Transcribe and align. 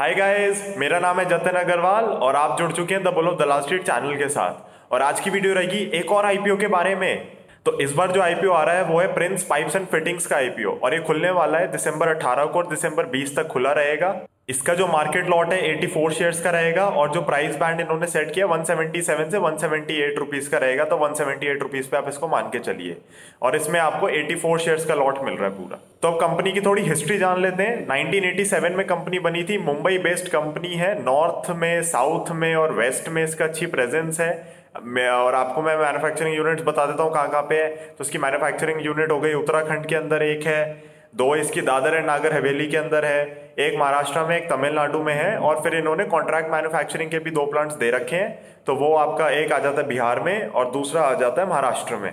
Hi 0.00 0.14
guys 0.14 0.62
मेरा 0.78 0.98
नाम 0.98 1.18
है 1.20 1.24
जतन 1.24 1.56
अग्रवाल 1.58 2.04
और 2.04 2.36
आप 2.36 2.56
जुड़ 2.58 2.70
चुके 2.72 2.94
हैं 2.94 3.02
the 3.04 3.08
bull 3.08 3.26
of 3.28 3.42
last 3.42 3.64
street 3.64 3.82
channel 3.82 4.14
के 4.16 4.28
साथ। 4.28 4.92
और 4.92 5.02
आज 5.02 5.20
की 5.20 5.30
वीडियो 5.30 5.54
रहेगी 5.54 5.78
एक 5.94 6.12
और 6.12 6.26
आईपीओ 6.26 6.56
के 6.56 6.66
बारे 6.66 6.94
में। 6.94 7.26
तो 7.66 7.78
इस 7.80 7.92
बार 7.92 8.12
जो 8.12 8.20
आईपीओ 8.22 8.52
आ 8.52 8.62
रहा 8.64 8.74
है 8.74 8.84
वो 8.84 9.00
है 9.00 9.12
Prince 9.14 9.42
Pipes 9.42 9.76
and 9.76 9.86
Fittings 9.86 10.26
IPO 10.26 10.36
IPO 10.36 10.70
और 10.84 10.94
ये 10.94 11.00
खुलने 11.00 11.30
वाला 11.30 11.58
है 11.58 11.70
दिसंबर 11.72 12.08
18 12.08 12.44
को 12.44 12.58
और 12.58 12.66
दिसंबर 12.66 13.06
20 13.08 13.36
तक 13.36 13.46
खुला 13.46 13.72
रहेगा। 13.72 14.08
इसका 14.50 14.74
जो 14.74 14.86
मार्केट 14.86 15.28
लॉट 15.28 15.52
है 15.52 15.60
84 15.62 16.10
शेयर्स 16.10 16.40
का 16.40 16.50
रहेगा 16.50 16.86
और 16.86 17.10
जो 17.10 17.22
प्राइस 17.22 17.56
बैंड 17.56 17.80
इन्होंने 17.80 18.06
सेट 18.06 18.34
किया 18.34 18.46
177 18.46 19.30
से 19.30 19.38
178 19.38 20.18
रुपीस 20.18 20.48
का 20.48 20.58
रहेगा। 20.58 20.84
तो 20.84 20.96
178 20.96 21.62
रुपीस 21.62 21.86
पे 21.86 21.96
आप 21.96 22.08
इसको 22.08 22.28
मान 22.28 22.42
के 22.42 22.58
चलिए। 22.58 22.96
और 23.42 23.56
इसमें 23.56 23.80
आपको 23.80 24.08
84 24.08 24.58
शेयर्स 24.58 24.86
का 24.86 24.94
लॉट 24.94 25.18
मिल 25.24 25.34
रहा 25.34 25.48
है 25.48 25.56
पूरा। 25.56 25.78
तो 26.02 26.08
अब 26.08 26.20
कंपनी 26.20 26.52
की 26.52 26.60
थोड़ी 26.60 26.82
हिस्ट्री 26.82 27.18
जान 27.18 27.42
लेते 27.42 27.62
हैं। 27.62 27.86
1987 27.86 28.76
में 28.76 28.86
कंपनी 28.86 29.18
बनी 29.18 29.44
थी। 29.44 29.58
मुंबई 29.58 29.98
बेस्ड 29.98 30.28
कंपनी 30.28 30.74
है। 30.74 31.04
नॉर्थ 31.04 31.50
में 31.50 31.82
साउथ 31.82 32.30
में 32.30 32.54
और 32.54 32.72
वेस्ट 32.72 33.08
में 33.08 33.24
इसका 33.24 33.44
अच्छी 33.44 33.66
प्रेजेंस 33.66 34.20
है। 34.20 34.60
मैं, 34.82 35.08
और 35.08 35.34
आपको 35.34 35.62
मैं 35.62 35.76
मैन्युफैक्चरिंग 35.76 36.36
यूनिट्स 36.36 36.62
बता 36.62 36.86
देता 36.86 37.02
हूँ 37.02 37.12
कहाँ 37.12 37.30
कहाँ 37.30 37.42
पे 37.42 37.54
है। 37.54 37.68
तो 37.68 38.04
इसकी 38.04 38.18
मैन्युफैक्चरिंग 38.18 38.86
यूनिट 38.86 39.10
हो 39.10 39.20
गई। 39.20 39.34
उत्तराखंड 39.34 39.86
के 39.86 39.94
अंदर 39.94 40.22
एक 40.22 40.46
है। 40.46 40.90
दो 41.14 41.34
इसकी 41.36 41.60
दादर 41.60 41.94
एंड 41.94 42.06
नागर 42.06 42.32
हवेली 42.32 42.66
के 42.66 42.76
अंदर 42.76 43.04
है, 43.04 43.54
एक 43.58 43.78
महाराष्ट्र 43.78 44.24
में, 44.24 44.36
एक 44.36 44.50
तमिलनाडु 44.50 44.98
में 44.98 45.14
है, 45.14 45.36
और 45.38 45.60
फिर 45.62 45.74
इन्होंने 45.74 46.04
कॉन्ट्रैक्ट 46.04 46.50
मैन्युफैक्चरिंग 46.52 47.10
के 47.10 47.18
भी 47.18 47.30
दो 47.30 47.46
प्लांट्स 47.46 47.74
दे 47.74 47.90
रखे 47.90 48.16
हैं 48.16 48.64
तो 48.66 48.74
वो 48.74 48.94
आपका 48.96 49.30
एक 49.30 49.52
आ 49.52 49.58
जाता 49.58 49.80
है 49.80 49.88
बिहार 49.88 50.20
में 50.20 50.46
और 50.46 50.70
दूसरा 50.70 51.02
आ 51.02 51.14
जाता 51.14 51.42
है 51.42 51.48
महाराष्ट्र 51.48 51.96
में। 51.96 52.12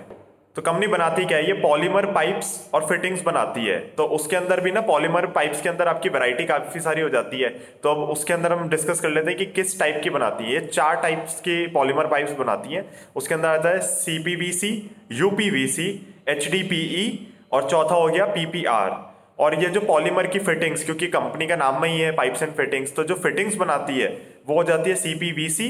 तो 0.56 0.62
कंपनी 0.62 0.86
बनाती 0.86 1.24
क्या 1.24 1.38
है? 1.38 1.46
ये 1.46 1.52
पॉलीमर 1.52 2.06
पाइप्स 2.06 2.70
और 2.74 2.86
फिटिंग्स 2.86 3.22
बनाती 3.22 3.64
है। 3.66 3.78
तो 3.96 4.04
उसके 4.04 4.36
अंदर 4.36 4.60
भी 4.60 4.72
ना 4.72 4.80
पॉलीमर 4.80 5.26
पाइप्स 5.26 5.60
के 5.62 5.68
अंदर 5.68 5.88
आपकी 5.88 6.08
वैरायटी 6.08 6.44
काफ़ी 6.44 6.80
सारी 6.80 7.00
हो 7.00 7.08
जाती 7.08 7.40
है। 7.40 7.48
तो 7.82 7.90
अब 7.90 7.98
उसके 8.10 8.32
अंदर 8.32 8.52
हम 8.52 8.68
डिस्कस 8.68 9.00
कर 9.00 9.10
लेते 9.10 9.30
हैं 9.30 9.38
कि 9.38 9.46
किस 9.46 9.78
टाइप 9.80 10.00
की 10.04 10.10
बनाती 10.10 10.52
है। 10.52 10.66
चार 10.66 11.00
टाइप्स 11.02 11.40
की 11.40 11.66
पॉलीमर 11.66 12.06
पाइप्स 12.06 12.32
बनाती 12.32 12.74
है। 12.74 12.84
उसके 13.16 13.34
अंदर 13.34 13.48
आता 13.48 13.68
है 13.68 13.78
C 13.78 14.18
P 14.18 14.36
V 14.36 14.52
C 14.52 14.90
U 15.12 15.30
P 15.30 15.50
V 15.50 15.66
C 15.66 15.88
H 16.28 16.50
D 16.50 16.62
P 16.62 16.80
HDPE 16.82 17.27
और 17.52 17.68
चौथा 17.68 17.94
हो 17.94 18.06
गया 18.06 18.26
पीपीआर 18.26 18.96
और 19.38 19.54
ये 19.54 19.68
जो 19.68 19.80
पॉलीमर 19.82 20.26
की 20.26 20.38
फिटिंग्स 20.40 20.84
क्योंकि 20.84 21.06
कंपनी 21.08 21.46
का 21.46 21.56
नाम 21.56 21.80
में 21.82 21.88
ही 21.88 22.00
है 22.00 22.10
पाइप्स 22.12 22.42
एंड 22.42 22.52
फिटिंग्स 22.52 22.94
तो 22.96 23.04
जो 23.04 23.14
फिटिंग्स 23.16 23.54
बनाती 23.56 23.98
है, 23.98 24.08
वो 24.48 24.54
हो 24.54 24.64
जाती 24.64 24.90
है 24.90 24.96
सीपीवीसी 24.96 25.68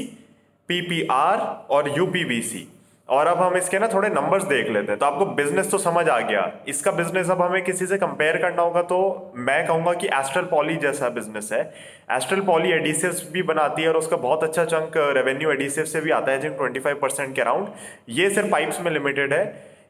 पीपीआर 0.69 1.37
और 1.69 1.97
यूपीवीसी 1.97 2.67
और 3.09 3.27
अब 3.27 3.37
हम 3.37 3.55
इसके 3.57 3.79
ना 3.79 3.87
थोड़े 3.87 4.09
नंबर्स 4.09 4.43
देख 4.43 4.69
लेते 4.69 4.91
हैं। 4.91 4.97
तो 4.99 5.05
आपको 5.05 5.25
बिज़नेस 5.35 5.69
तो 5.71 5.77
समझ 5.77 6.07
आ 6.09 6.19
गया। 6.19 6.41
इसका 6.67 6.91
बिज़नेस 6.91 7.29
अब 7.29 7.41
हमें 7.41 7.63
किसी 7.63 7.85
से 7.85 7.97
कंपेयर 7.97 8.37
करना 8.37 8.61
होगा 8.61 8.81
तो 8.81 9.31
मैं 9.37 9.65
कहूँगा 9.67 9.93
कि 9.93 10.07
एस्ट्रल 10.09 10.43
पॉली 10.45 10.75
जैसा 10.77 11.09
बिज़नेस 11.09 11.49
है। 11.53 11.61
एस्ट्रल 12.11 12.41
पॉली 12.41 12.71
एडिसिव्स 12.71 13.23
भी 13.31 13.43
बनाती 13.43 13.81
है 13.81 13.87
और 13.89 13.97
उसका 13.97 14.17
बहुत 14.17 14.43
अच्छा 14.43 14.65
चंक 14.65 14.97
रेवेन्यू 15.17 15.51
एडिसिव 15.51 15.85
से 15.85 16.01
भी 16.01 16.11
आता 16.11 16.31
है, 16.31 16.39
जिन 16.41 16.55
25 16.57 16.99
परसेंट 17.01 17.35
के 17.35 17.41
अराउंड 17.41 17.67
ये 18.09 18.29
सिर्फ़ 18.29 18.49
पाइप्स 18.51 18.81
में 18.81 18.91
लिमिटेड 18.91 19.33
है। 19.33 19.43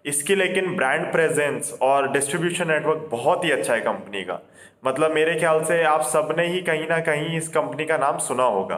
इसकी 0.06 0.36
लेकिन 0.36 0.76
ब्रांड 0.76 1.12
प्रेजेंस 1.12 1.78
और 1.82 2.12
डिस्ट्रीब्यूशन 2.12 2.68
नेटवर्क 2.68 3.08
बहुत 3.12 3.46
ही 3.46 3.52
अच्छा 3.52 3.74
है 3.74 3.80
कंपनी 3.82 4.24
का। 4.24 4.40
मतलब 4.86 5.12
मेरे 5.12 5.36
ख्याल 5.36 5.64
से 5.64 5.82
आप 5.84 6.02
सबने 6.04 6.48
ही 6.48 6.62
कहीं 6.62 6.88
ना 6.88 7.00
कहीं 7.00 7.38
इस 7.38 7.48
कंपनी 7.48 7.86
का 7.86 7.98
नाम 7.98 8.18
सुना 8.18 8.44
होगा। 8.44 8.76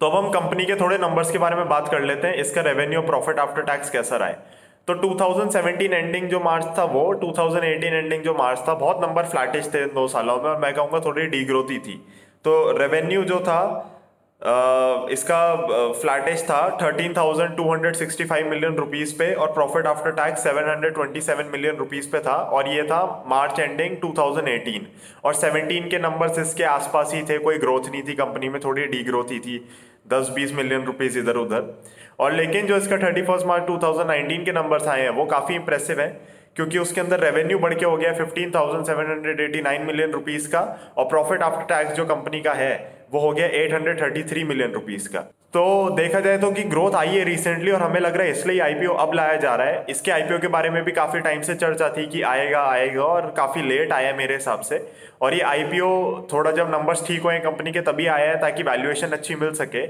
तो 0.00 0.06
अब 0.06 0.16
हम 0.16 0.30
कंपनी 0.30 0.64
के 0.64 0.74
थोड़े 0.74 0.98
नंबर्स 0.98 1.30
के 1.30 1.38
बारे 1.38 1.56
में 1.56 1.68
बात 1.68 1.88
कर 1.88 2.02
लेते 2.02 2.26
हैं। 2.26 2.34
इसका 2.34 2.60
रेवेन्यू 2.60 3.02
प्रॉफिट 3.02 3.38
आफ्टर 3.38 3.62
टैक्स 3.62 3.90
कैसा 3.90 4.16
रहा 4.16 4.28
है? 4.28 4.38
तो 4.88 4.94
2017 4.94 5.92
एंडिंग 5.92 6.28
जो 6.28 6.40
मार्च 6.40 6.66
था 6.78 6.84
वो 6.84 7.02
2018 7.14 7.94
एंडिंग 7.94 8.22
जो 8.22 8.34
मार्च 8.34 8.64
था, 8.68 8.74
बहुत 8.74 9.02
नंबर 9.02 9.24
फ्लैटिश 9.24 9.66
थे 9.74 9.84
दो 9.86 10.06
सालों 10.08 10.36
में 10.36 10.50
और 10.50 10.58
मैं 10.58 10.74
कहूँगा 10.74 11.00
थोड़ी 11.00 11.26
डीग्रोथ 11.26 11.70
थी। 11.78 11.94
तो 12.44 12.78
रेवेन्यू 12.78 13.22
जो 13.24 13.38
था 13.40 13.60
इसका 14.44 15.40
फ्लैटेज 16.00 16.42
था 16.44 16.56
13,265 16.78 18.42
मिलियन 18.44 18.74
रुपीज़ 18.76 19.14
पे 19.18 19.32
और 19.34 19.52
profit 19.52 19.86
after 19.86 20.10
tax 20.12 20.46
727 20.46 21.52
million 21.52 21.76
rupees 21.76 22.08
पे 22.12 22.20
था 22.20 22.34
और 22.56 22.68
ये 22.68 22.82
था 22.82 23.02
मार्च 23.28 23.60
एंडिंग 23.60 23.96
2018 24.00 24.80
और 25.24 25.34
17 25.36 25.88
के 25.90 25.98
नंबर्स 25.98 26.38
इसके 26.38 26.64
आसपास 26.64 27.14
ही 27.14 27.22
थे 27.22 27.38
कोई 27.38 27.58
ग्रोथ 27.58 27.88
नहीं 27.90 28.02
थी 28.02 28.14
कंपनी 28.14 28.48
में 28.48 28.60
थोड़ी 28.64 28.86
डी 28.86 29.02
ग्रोथ 29.04 29.30
ही 29.32 29.38
थी। 29.38 29.58
10-20 30.06 30.52
मिलियन 30.52 30.84
रुपीज़ 30.84 31.18
इधर 31.18 31.36
उधर। 31.36 31.72
और 32.20 32.32
लेकिन 32.32 32.66
जो 32.66 32.76
इसका 32.76 32.96
थर्टी 32.98 33.22
फ़र्स्ट 33.22 33.46
मार्च 33.46 33.62
2019 33.66 34.44
के 34.44 34.52
नंबर्स 34.52 34.86
आए 34.88 35.02
हैं 35.02 35.10
वो 35.10 35.24
काफ़ी 35.26 35.54
इंप्रेसिव 35.54 36.00
है 36.00 36.08
क्योंकि 36.56 36.78
उसके 36.78 37.00
अंदर 37.00 37.20
रेवेन्यू 37.20 37.58
बढ़ 37.58 37.74
के 37.74 37.84
हो 37.84 37.96
गया 37.96 38.12
15,789 38.14 39.86
मिलियन 39.86 40.10
रुपीज़ 40.10 40.48
का 40.52 40.60
और 40.96 41.04
प्रॉफिट 41.04 41.42
आफ्टर 41.42 41.64
टैक्स 41.66 41.94
जो 41.96 42.04
कंपनी 42.06 42.40
का 42.40 42.52
है 42.54 42.74
वो 43.12 43.20
हो 43.20 43.32
गया 43.32 43.48
833 43.58 44.44
मिलियन 44.44 44.72
रुपीज़ 44.72 45.08
का। 45.08 45.20
तो 45.54 45.90
देखा 45.90 46.20
जाए 46.20 46.36
तो 46.38 46.50
कि 46.50 46.62
ग्रोथ 46.64 46.94
आई 46.96 47.08
है 47.08 47.24
रिसेंटली 47.24 47.70
और 47.70 47.82
हमें 47.82 48.00
लग 48.00 48.14
रहा 48.16 48.26
है 48.26 48.30
इसलिए 48.30 48.60
आईपीओ 48.60 48.92
अब 48.92 49.12
लाया 49.14 49.34
जा 49.36 49.54
रहा 49.54 49.66
है। 49.66 49.84
इसके 49.88 50.10
आईपीओ 50.10 50.38
के 50.38 50.48
बारे 50.48 50.70
में 50.70 50.82
भी 50.84 50.92
काफ़ी 50.92 51.20
टाइम 51.20 51.40
से 51.42 51.54
चर्चा 51.54 51.88
थी 51.88 52.06
कि 52.06 52.22
आएगा 52.22 52.62
आएगा 52.66 53.02
और 53.04 53.26
काफ़ी 53.36 53.62
लेट 53.62 53.92
आया 53.92 54.14
मेरे 54.16 54.34
हिसाब 54.34 54.60
से। 54.60 54.78
और 55.22 55.34
ये 55.34 55.40
आईपीओ 55.42 55.90
थोड़ा 56.32 56.50
जब 56.50 56.70
नंबर्स 56.70 57.06
ठीक 57.06 57.22
हुए 57.22 57.38
कंपनी 57.40 57.72
के 57.72 57.80
तभी 57.82 58.06
आया 58.06 58.30
है 58.30 58.40
ताकि 58.40 58.62
वैल्यूएशन 58.62 59.08
अच्छी 59.08 59.34
मिल 59.34 59.52
सके। 59.54 59.84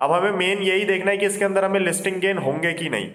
अब 0.00 0.12
हमें 0.12 0.30
मेन 0.32 0.62
यही 0.62 0.84
देखना 0.84 1.10
है 1.10 1.16
कि 1.16 1.26
इसके 1.26 1.44
अंदर 1.44 1.64
हमें 1.64 1.80
लिस्टिंग 1.80 2.20
गेन 2.20 2.38
होंगे 2.38 2.72
कि 2.72 2.88
नहीं। 2.88 3.10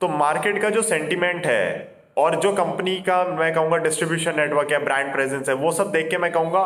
तो 0.00 0.08
मार्केट 0.08 0.62
का 0.62 0.70
जो 0.70 0.82
सेंटिमेंट 0.84 1.46
है 1.46 1.96
और 2.18 2.40
जो 2.40 2.52
कंपनी 2.52 2.96
का 3.08 3.22
मैं 3.30 3.52
कहूँगा 3.54 3.76
डिस्ट्रीब्यूशन 3.78 4.36
नेटवर्क 4.36 4.72
है 4.72 4.84
ब्रांड 4.84 5.12
प्रेजेंस 5.12 5.48
है, 5.48 5.54
वो 5.54 5.72
सब 5.72 5.90
देख 5.92 6.10
के 6.10 6.18
मैं 6.18 6.32
कहूँगा 6.32 6.64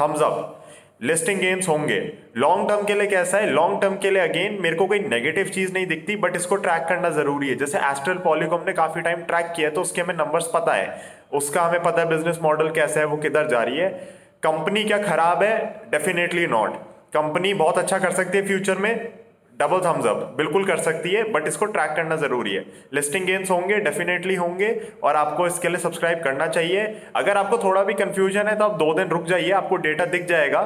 थम्स 0.00 0.22
अप 0.22 0.61
लिस्टिंग 1.02 1.40
गेन्स 1.40 1.68
होंगे। 1.68 1.98
लॉन्ग 2.36 2.68
टर्म 2.68 2.84
के 2.86 2.94
लिए 2.94 3.06
कैसा 3.06 3.38
है? 3.38 3.50
लॉन्ग 3.50 3.80
टर्म 3.82 3.96
के 3.96 4.10
लिए 4.10 4.22
अगेन 4.22 4.58
मेरे 4.62 4.76
को 4.76 4.86
कोई 4.86 4.98
नेगेटिव 5.00 5.46
चीज़ 5.46 5.72
नहीं 5.72 5.86
दिखती 5.86 6.16
बट 6.16 6.36
इसको 6.36 6.56
ट्रैक 6.56 6.86
करना 6.88 7.10
ज़रूरी 7.10 7.48
है। 7.48 7.54
जैसे 7.54 7.78
एस्ट्रल 7.80 8.18
पॉलीकॉम 8.24 8.62
ने 8.66 8.72
काफ़ी 8.72 9.00
टाइम 9.00 9.22
ट्रैक 9.22 9.52
किया 9.56 9.68
है 9.68 9.74
तो 9.74 9.80
उसके 9.80 10.02
हमें 10.02 10.14
नंबर्स 10.14 10.50
पता 10.54 10.74
है। 10.74 11.00
उसका 11.32 11.62
हमें 11.62 11.82
पता 11.82 12.02
है 12.02 12.08
बिज़नेस 12.08 12.38
मॉडल 12.42 12.68
कैसा 12.70 13.00
है, 13.00 13.06
वो 13.06 13.16
किधर 13.16 13.48
जा 13.48 13.62
रही 13.62 13.78
है। 13.78 13.88
कंपनी 14.42 14.84
क्या 14.84 14.98
खराब 14.98 15.42
है? 15.42 15.58
डेफिनेटली 15.90 16.46
नॉट 16.46 16.76
कंपनी 17.14 17.54
बहुत 17.54 17.78
अच्छा 17.78 17.98
कर 17.98 18.12
सकती 18.12 18.38
है 18.38 18.46
फ्यूचर 18.46 18.78
में 18.78 18.94
डबल 19.60 19.80
थम्स 19.80 20.06
अप 20.06 20.34
बिल्कुल 20.36 20.64
कर 20.64 20.78
सकती 20.80 21.10
है 21.10 21.22
बट 21.32 21.46
इसको 21.46 21.66
ट्रैक 21.66 21.90
करना 21.96 22.16
ज़रूरी 22.16 22.52
है। 22.52 22.64
लिस्टिंग 22.94 23.26
गेन्स 23.26 23.50
होंगे 23.50 23.76
डेफिनेटली 23.80 24.34
होंगे, 24.34 24.70
और 25.04 25.16
आपको 25.16 25.46
इसके 25.46 25.68
लिए 25.68 25.78
सब्सक्राइब 25.78 26.22
करना 26.24 26.46
चाहिए। 26.48 26.86
अगर 27.16 27.36
आपको 27.36 27.58
थोड़ा 27.58 27.82
भी 27.84 27.94
कंफ्यूजन 27.94 28.48
है 28.48 28.56
तो 28.56 28.64
आप 28.64 28.78
दो 28.78 28.92
दिन 28.94 29.08
रुक 29.08 29.24
जाइए, 29.24 29.50
आपको 29.52 29.76
डेटा 29.78 30.04
दिख 30.06 30.26
जाएगा। 30.26 30.62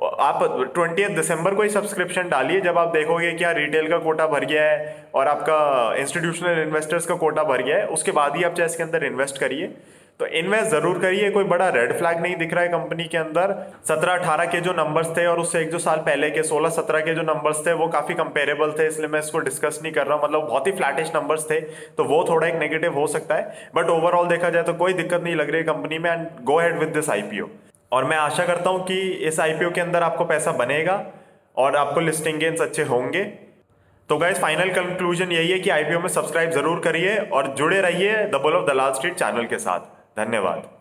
आप 0.00 0.42
ट्वेंटी 0.74 1.04
दिसंबर 1.06 1.54
को 1.54 1.62
ही 1.62 1.68
सब्सक्रिप्शन 1.70 2.28
डालिए, 2.28 2.60
जब 2.60 2.78
आप 2.78 2.88
देखोगे 2.88 3.32
क्या 3.34 3.50
रिटेल 3.52 3.88
का 3.88 3.98
कोटा 3.98 4.26
भर 4.26 4.44
गया 4.44 4.64
है 4.64 5.10
और 5.14 5.28
आपका 5.28 5.94
इंस्टीट्यूशनल 5.98 6.58
इन्वेस्टर्स 6.60 7.06
का 7.06 7.14
कोटा 7.16 7.42
भर 7.44 7.62
गया 7.62 7.76
है, 7.76 7.86
उसके 7.88 8.12
बाद 8.12 8.36
ही 8.36 8.42
आप 8.44 8.54
चाहे 8.54 8.66
इसके 8.66 8.82
अंदर 8.82 9.04
इन्वेस्ट 9.04 9.38
करिए। 9.38 9.66
तो 10.20 10.26
इन्वेस्ट 10.28 10.66
ज़रूर 10.66 10.98
करिए, 10.98 11.30
कोई 11.30 11.44
बड़ा 11.44 11.68
रेड 11.68 11.92
फ्लैग 11.98 12.20
नहीं 12.20 12.36
दिख 12.36 12.54
रहा 12.54 12.62
है 12.62 12.68
कंपनी 12.68 13.04
के 13.04 13.18
अंदर। 13.18 13.54
सत्रह 13.88 14.12
अठारह 14.12 14.44
के 14.46 14.60
जो 14.60 14.72
नंबर्स 14.74 15.16
थे 15.16 15.26
और 15.26 15.40
उससे 15.40 15.60
एक 15.60 15.70
जो 15.70 15.78
साल 15.78 15.98
पहले 16.06 16.30
के, 16.30 16.42
सोलह 16.42 16.68
सत्रह 16.70 17.00
के 17.00 17.14
जो 17.14 17.22
नंबर्स 17.24 17.66
थे, 17.66 17.72
वो 17.74 17.86
काफ़ी 17.88 18.14
कंपेरेबल 18.14 18.72
थे, 18.78 18.86
इसलिए 18.86 19.08
मैं 19.08 19.20
इसको 19.20 19.38
डिस्कस 19.40 19.78
नहीं 19.82 19.92
कर 19.92 20.06
रहा 20.06 20.16
हूँ। 20.16 20.24
मतलब 20.24 20.46
बहुत 20.48 20.66
ही 20.66 20.72
फ्लैटिश 20.72 21.12
नंबर्स 21.14 21.50
थे 21.50 21.60
तो 21.92 22.04
वो 22.06 22.24
थोड़ा 22.28 22.46
एक 22.48 22.54
नेगेटिव 22.56 22.94
हो 22.94 23.06
सकता 23.08 23.34
है। 23.34 23.70
बट 23.76 23.90
ओवरऑल 23.90 24.28
देखा 24.28 24.50
जाए 24.50 24.62
तो 24.62 24.74
कोई 24.74 24.92
दिक्कत 24.94 25.22
नहीं 25.22 25.34
लग 25.36 25.50
रही 25.50 25.60
है 25.60 25.66
कंपनी 25.66 25.98
में 25.98 26.10
and 26.10 26.26
go 26.44 26.60
ahead 26.60 26.78
with 26.78 26.88
this 26.90 27.10
IPO 27.10 27.46
और 27.92 28.04
मैं 28.04 28.16
आशा 28.16 28.44
करता 28.46 28.70
हूँ 28.70 28.84
कि 28.86 29.00
इस 29.28 29.40
आईपीओ 29.40 29.70
के 29.70 29.80
अंदर 29.80 30.02
आपको 30.02 30.24
पैसा 30.24 30.52
बनेगा 30.54 31.04
और 31.56 31.76
आपको 31.76 32.00
लिस्टिंग 32.00 32.38
गेंस 32.40 32.60
अच्छे 32.60 32.82
होंगे। 32.84 33.22
तो 34.08 34.16
गाइज़ 34.18 34.38
फाइनल 34.40 34.70
कंक्लूजन 34.72 35.32
यही 35.32 35.50
है 35.50 35.58
कि 35.58 35.70
आईपीओ 35.70 36.00
में 36.00 36.08
सब्सक्राइब 36.08 36.50
ज़रूर 36.50 36.80
करिए 36.80 37.16
और 37.18 37.54
जुड़े 37.54 37.80
रहिए 37.80 38.24
the 38.26 38.40
bull 38.42 38.56
of 38.56 38.66
the 38.66 38.74
last 38.76 38.96
street 38.96 39.14
channel 39.14 39.46
के 39.46 39.58
साथ। 39.58 39.80
धन्यवाद। 40.18 40.77